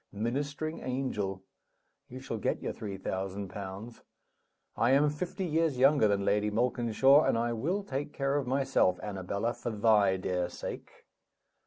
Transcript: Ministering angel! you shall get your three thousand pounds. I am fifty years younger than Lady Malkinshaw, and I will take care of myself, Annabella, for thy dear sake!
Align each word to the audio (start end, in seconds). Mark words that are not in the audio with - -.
Ministering 0.11 0.79
angel! 0.79 1.43
you 2.09 2.19
shall 2.21 2.39
get 2.39 2.59
your 2.63 2.73
three 2.73 2.97
thousand 2.97 3.49
pounds. 3.49 4.01
I 4.75 4.93
am 4.93 5.11
fifty 5.11 5.45
years 5.45 5.77
younger 5.77 6.07
than 6.07 6.25
Lady 6.25 6.49
Malkinshaw, 6.49 7.23
and 7.23 7.37
I 7.37 7.53
will 7.53 7.83
take 7.83 8.11
care 8.11 8.35
of 8.35 8.47
myself, 8.47 8.99
Annabella, 9.03 9.53
for 9.53 9.69
thy 9.69 10.17
dear 10.17 10.49
sake! 10.49 10.89